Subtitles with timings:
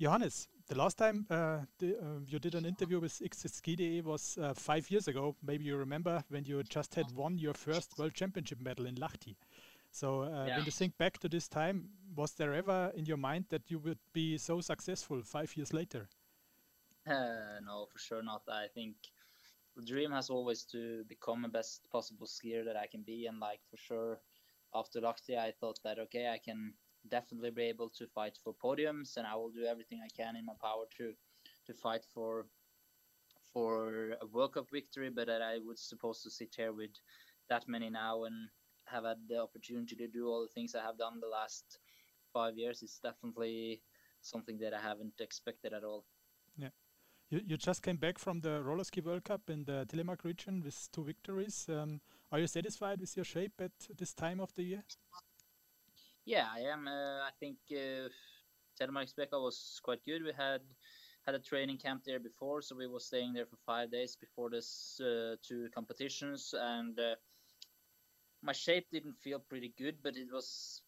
[0.00, 4.54] Johannes, the last time uh, the, uh, you did an interview with XSKIDE was uh,
[4.54, 5.36] five years ago.
[5.42, 9.36] Maybe you remember when you just had won your first World Championship medal in Lahti.
[9.90, 10.56] So uh, Yeah.
[10.56, 13.78] when you think back to this time, was there ever in your mind that you
[13.80, 16.08] would be so successful five years later?
[17.06, 18.42] Uh, no, for sure not.
[18.48, 18.96] I think
[19.76, 23.40] the dream has always to become the best possible skier that I can be, and
[23.40, 24.20] like for sure,
[24.74, 26.74] after Lahti, I thought that okay, I can
[27.08, 30.44] definitely be able to fight for podiums, and I will do everything I can in
[30.46, 31.12] my power to
[31.66, 32.46] to fight for
[33.52, 35.10] for a World Cup victory.
[35.10, 36.90] But that I was supposed to sit here with
[37.48, 38.48] that many now and
[38.86, 41.78] have had the opportunity to do all the things I have done the last
[42.32, 42.82] five years.
[42.82, 43.82] It's definitely
[44.22, 46.04] something that I haven't expected at all.
[46.56, 46.68] Yeah.
[47.30, 50.62] You, you just came back from the roller ski World Cup in the Telemark region
[50.64, 51.66] with two victories.
[51.68, 52.00] Um,
[52.32, 54.84] are you satisfied with your shape at this time of the year?
[56.24, 56.86] Yeah, I am.
[56.86, 58.08] Uh, I think uh,
[58.80, 60.22] Telemarksbeka was quite good.
[60.24, 60.62] We had
[61.26, 64.50] had a training camp there before, so we were staying there for five days before
[64.50, 67.16] this uh, two competitions, and uh,
[68.42, 70.82] my shape didn't feel pretty good, but it was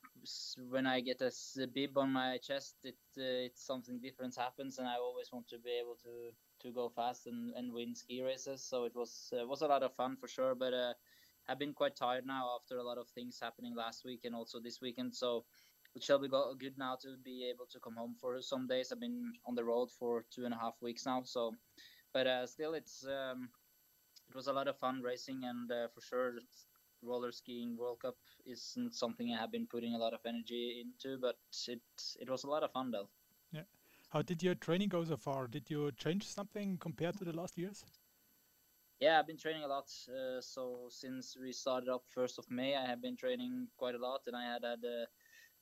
[0.71, 1.33] when I get a
[1.67, 5.59] bib on my chest, it uh, it's something different happens, and I always want to
[5.59, 6.31] be able to
[6.63, 8.65] to go fast and, and win ski races.
[8.65, 10.73] So it was uh, was a lot of fun for sure, but.
[11.49, 14.61] I've been quite tired now after a lot of things happening last week and also
[14.61, 15.15] this weekend.
[15.15, 15.45] So
[15.95, 18.93] it shall be good now to be able to come home for some days.
[18.93, 21.23] I've been on the road for two and a half weeks now.
[21.25, 21.55] So,
[22.13, 23.51] but uh, still, it's um,
[24.29, 26.33] it was a lot of fun racing, and uh, for sure,
[27.03, 31.19] roller skiing World Cup isn't something I have been putting a lot of energy into.
[31.19, 31.37] But
[31.69, 31.81] it
[32.21, 33.09] it was a lot of fun though.
[33.53, 33.65] Yeah.
[34.09, 35.47] How did your training go so far?
[35.47, 37.85] Did you change something compared to the last years?
[39.03, 39.91] Yeah, I've been training a lot.
[40.09, 43.99] Uh, so since we started up first of May, I have been training quite a
[43.99, 45.07] lot, and I had had a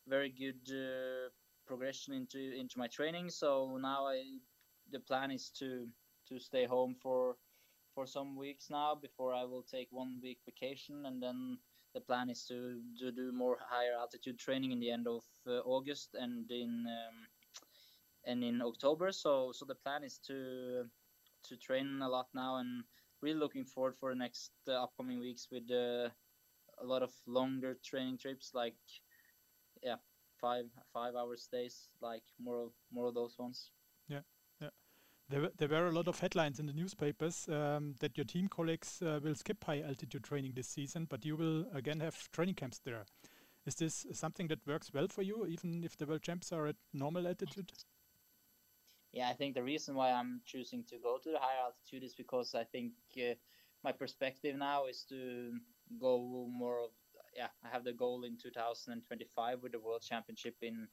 [0.06, 1.30] very good uh,
[1.66, 3.30] progression into into my training.
[3.30, 4.20] So now I,
[4.92, 5.88] the plan is to
[6.28, 7.36] to stay home for
[7.94, 11.56] for some weeks now before I will take one week vacation, and then
[11.94, 15.60] the plan is to to do more higher altitude training in the end of uh,
[15.64, 17.26] August and in um,
[18.26, 19.12] and in October.
[19.12, 20.84] So so the plan is to
[21.48, 22.84] to train a lot now and
[23.22, 26.08] really looking forward for the next uh, upcoming weeks with uh,
[26.80, 28.76] a lot of longer training trips like
[29.82, 29.96] yeah
[30.40, 33.70] five five hour stays like more of more of those ones
[34.08, 34.20] Yeah,
[34.60, 34.70] yeah.
[35.28, 38.48] There, were- there were a lot of headlines in the newspapers um, that your team
[38.48, 42.56] colleagues uh, will skip high altitude training this season, but you will again have training
[42.56, 43.04] camps there.
[43.66, 46.76] Is this something that works well for you, even if the world champs are at
[46.92, 47.72] normal altitude?
[49.12, 52.14] Yeah i think the reason why i'm choosing to go to the higher altitude is
[52.14, 53.34] because i think uh,
[53.84, 55.52] my perspective now is to
[56.00, 56.90] go more of
[57.36, 60.88] yeah i have the goal in 2025 with the world championship in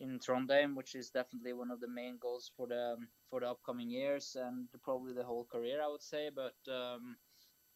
[0.00, 2.96] in Trondheim, which is definitely one of the main goals for the
[3.28, 6.30] for the upcoming years and probably the whole career, I would say.
[6.34, 7.16] But um,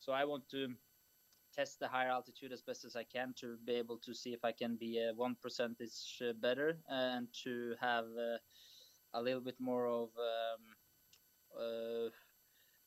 [0.00, 0.68] so I want to
[1.54, 4.44] test the higher altitude as best as I can to be able to see if
[4.44, 8.38] I can be one percentage uh, better and to have uh,
[9.14, 10.62] a little bit more of um,
[11.58, 12.10] uh,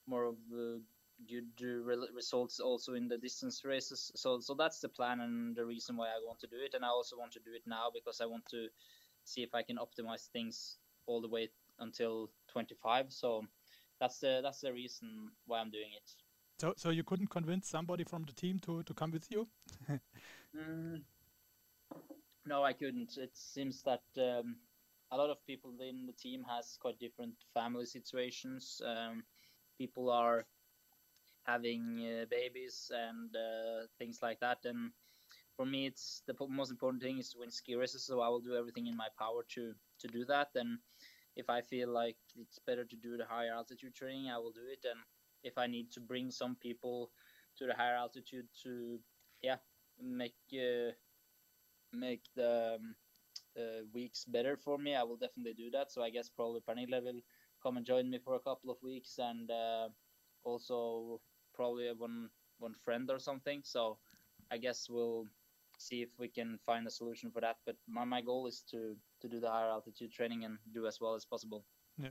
[0.05, 0.79] more of uh,
[1.27, 4.11] good uh, re- results also in the distance races.
[4.15, 6.73] So so that's the plan and the reason why I want to do it.
[6.73, 8.67] And I also want to do it now because I want to
[9.23, 11.49] see if I can optimize things all the way
[11.79, 13.11] until 25.
[13.11, 13.45] So
[13.99, 16.11] that's the that's the reason why I'm doing it.
[16.59, 19.47] So, so you couldn't convince somebody from the team to, to come with you?
[20.55, 21.01] Mm,
[22.47, 23.17] no, I couldn't.
[23.17, 24.55] It seems that um,
[25.11, 28.81] a lot of people in the team has quite different family situations.
[28.85, 29.23] Um,
[29.77, 30.45] people are
[31.45, 34.91] having uh, babies and uh, things like that, and
[35.57, 38.05] for me, it's the most important thing is to win ski races.
[38.05, 40.49] So I will do everything in my power to to do that.
[40.55, 40.77] And
[41.35, 44.65] if I feel like it's better to do the higher altitude training, I will do
[44.71, 44.85] it.
[44.85, 44.99] And
[45.43, 47.11] if I need to bring some people
[47.57, 48.99] to the higher altitude to,
[49.41, 49.57] yeah,
[49.99, 50.91] make uh,
[51.91, 52.95] make the um,
[53.57, 55.91] uh, weeks better for me, I will definitely do that.
[55.91, 57.21] So I guess probably Pernille will
[57.61, 59.89] come and join me for a couple of weeks, and uh,
[60.43, 61.19] also
[61.53, 63.61] probably one one friend or something.
[63.63, 63.97] So
[64.51, 65.25] I guess we'll
[65.77, 67.57] see if we can find a solution for that.
[67.65, 70.99] But my, my goal is to to do the higher altitude training and do as
[71.01, 71.63] well as possible.
[71.97, 72.09] Yeah.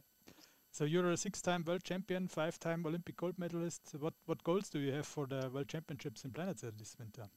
[0.72, 3.94] So you're a six-time world champion, five-time Olympic gold medalist.
[3.98, 7.30] What what goals do you have for the world championships in Planica this winter?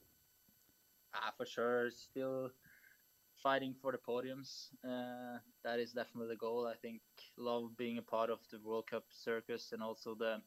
[1.13, 2.51] Ah, for sure, still
[3.41, 4.69] fighting for the podiums.
[4.83, 6.67] Uh, that is definitely the goal.
[6.67, 7.01] I think
[7.37, 10.41] love being a part of the World Cup circus and also the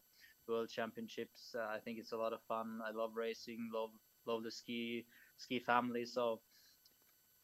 [0.48, 1.54] World Championships.
[1.54, 2.80] Uh, I think it's a lot of fun.
[2.84, 3.70] I love racing.
[3.72, 3.90] Love
[4.26, 5.04] love the ski
[5.36, 6.04] ski family.
[6.04, 6.40] So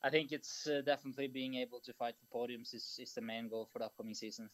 [0.03, 3.49] I think it's uh, definitely being able to fight for podiums is, is the main
[3.49, 4.51] goal for the upcoming season.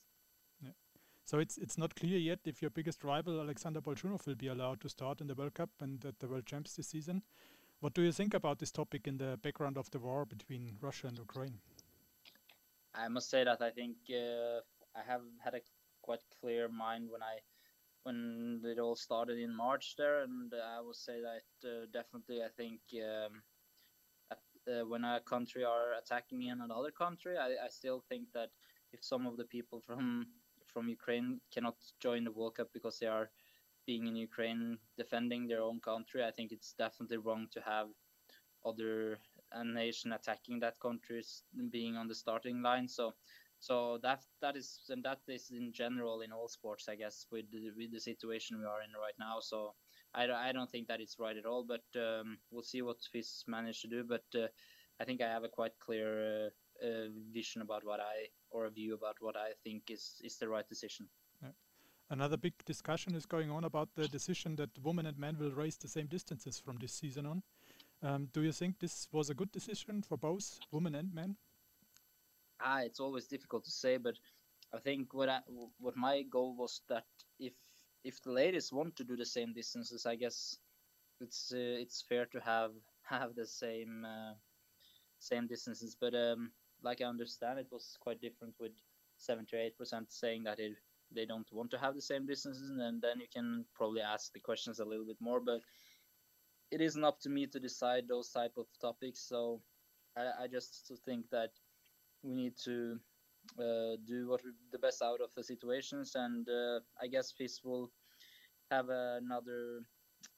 [1.26, 4.81] So it's it's not clear yet if your biggest rival Alexander Bolshunov will be allowed
[4.82, 7.23] to start in the World Cup and at the World Champs this season.
[7.84, 11.08] What do you think about this topic in the background of the war between Russia
[11.08, 11.58] and Ukraine?
[12.94, 14.60] I must say that I think uh,
[14.96, 15.60] I have had a
[16.00, 17.36] quite clear mind when I
[18.04, 22.48] when it all started in March there, and I will say that uh, definitely I
[22.56, 23.42] think um,
[24.32, 28.48] uh, when a country are attacking me in another country, I, I still think that
[28.94, 30.28] if some of the people from
[30.72, 33.28] from Ukraine cannot join the World Cup because they are
[33.86, 37.88] being in Ukraine defending their own country, I think it's definitely wrong to have
[38.64, 39.19] other
[39.52, 41.22] a nation attacking that country
[41.70, 42.88] being on the starting line.
[42.88, 43.14] So
[43.58, 47.50] so that that is and that is in general in all sports, I guess, with
[47.50, 49.40] the, with the situation we are in right now.
[49.40, 49.75] So
[50.14, 51.64] I, I don't think that it's right at all.
[51.64, 54.04] But um, we'll see what FIS managed to do.
[54.04, 54.48] But uh,
[55.00, 56.50] I think I have a quite clear
[56.82, 60.36] uh, uh, vision about what I or a view about what I think is is
[60.38, 61.08] the right decision.
[61.42, 61.48] Yeah.
[62.11, 65.77] Another big discussion is going on about the decision that women and men will race
[65.77, 67.43] the same distances from this season on.
[68.03, 71.37] Um, do you think this was a good decision for both women and men?
[72.61, 74.15] ah, it's always difficult to say, but
[74.73, 75.41] I think what I,
[75.79, 77.05] what my goal was that
[77.39, 77.53] if
[78.05, 80.59] if the ladies want to do the same distances, I guess
[81.21, 82.73] it's uh, it's fair to have
[83.03, 84.35] have the same uh,
[85.19, 85.97] same distances.
[86.01, 86.53] But um,
[86.83, 88.73] like I understand, it was quite different with
[89.17, 90.77] seven to eight percent saying that it
[91.14, 94.40] they don't want to have the same distances, and then you can probably ask the
[94.40, 95.40] questions a little bit more.
[95.40, 95.61] But
[96.70, 99.20] it isn't up to me to decide those type of topics.
[99.28, 99.61] So
[100.16, 101.50] I, I just think that
[102.22, 102.99] we need to
[103.58, 107.60] uh, do what we, the best out of the situations, and uh, I guess FIS
[107.64, 107.90] will
[108.70, 109.82] have another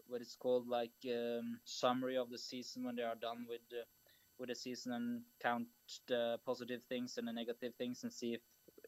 [0.08, 3.84] what it's called like um, summary of the season when they are done with uh,
[4.38, 5.66] with the season and count
[6.08, 8.40] the positive things and the negative things and see if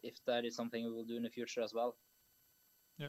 [0.03, 1.97] if that is something we will do in the future as well.
[2.99, 3.09] Yeah.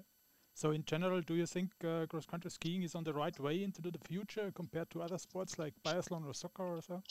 [0.54, 3.64] So in general, do you think uh, cross country skiing is on the right way
[3.64, 7.04] into the future compared to other sports like biathlon or soccer or so?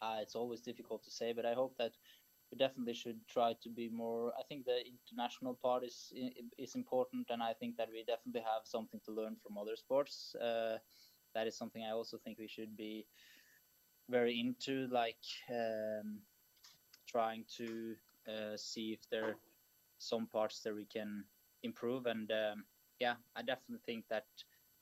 [0.00, 1.92] uh, it's always difficult to say, but I hope that
[2.50, 4.32] we definitely should try to be more.
[4.38, 6.12] I think the international part is
[6.58, 10.34] is important, and I think that we definitely have something to learn from other sports.
[10.34, 10.78] Uh,
[11.34, 13.06] that is something I also think we should be
[14.08, 16.20] very into, like um,
[17.06, 17.94] trying to
[18.56, 19.36] see if there are
[19.98, 21.24] some parts that we can
[21.62, 22.06] improve.
[22.06, 22.64] And um,
[23.00, 24.26] yeah, I definitely think that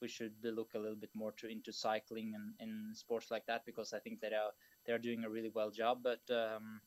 [0.00, 3.92] we should look a little bit more to into cycling and sports like that because
[3.92, 4.52] I think that they are
[4.86, 6.00] they're doing a really well job.
[6.02, 6.80] But um,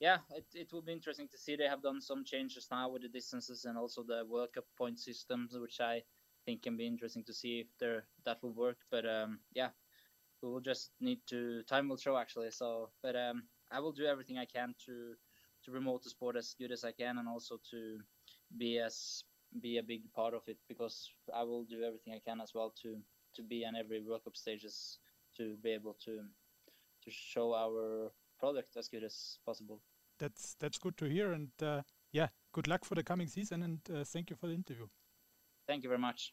[0.00, 1.56] yeah, it, it will be interesting to see.
[1.56, 4.98] They have done some changes now with the distances and also the World Cup point
[4.98, 6.02] systems, which I
[6.44, 8.78] think can be interesting to see if that will work.
[8.90, 9.70] But um, yeah,
[10.42, 12.50] we will just need to time will show actually.
[12.50, 15.14] So, but um, I will do everything I can to
[15.64, 17.98] to promote the sport as good as I can and also to
[18.56, 19.24] be as
[19.60, 22.72] be a big part of it because I will do everything I can as well
[22.82, 22.96] to
[23.36, 24.98] to be on every World Cup stages
[25.36, 26.22] to be able to
[27.04, 29.80] to show our product as good as possible.
[30.18, 31.82] That's that's good to hear, and uh,
[32.12, 34.86] yeah, good luck for the coming season, and uh, thank you for the interview.
[35.66, 36.30] Thank you very much.